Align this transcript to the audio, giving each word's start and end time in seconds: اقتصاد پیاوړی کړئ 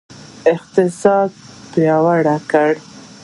اقتصاد 0.53 1.29
پیاوړی 1.71 2.35
کړئ 2.51 2.73